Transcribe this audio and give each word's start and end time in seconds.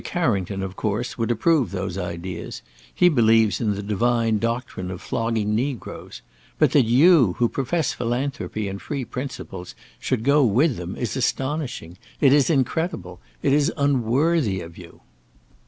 Carrington, 0.03 0.63
of 0.63 0.75
course, 0.75 1.15
would 1.19 1.29
approve 1.29 1.69
those 1.69 1.95
ideas; 1.95 2.63
he 2.91 3.07
believes 3.07 3.61
in 3.61 3.75
the 3.75 3.83
divine 3.83 4.39
doctrine 4.39 4.89
of 4.89 4.99
flogging 4.99 5.53
negroes; 5.53 6.23
but 6.57 6.71
that 6.71 6.85
you, 6.85 7.33
who 7.37 7.47
profess 7.47 7.93
philanthropy 7.93 8.67
and 8.67 8.81
free 8.81 9.05
principles, 9.05 9.75
should 9.99 10.23
go 10.23 10.43
with 10.43 10.75
them, 10.75 10.95
is 10.95 11.15
astonishing; 11.15 11.99
it 12.19 12.33
is 12.33 12.49
incredible; 12.49 13.19
it 13.43 13.53
is 13.53 13.71
unworthy 13.77 14.59
of 14.59 14.75
you." 14.75 15.01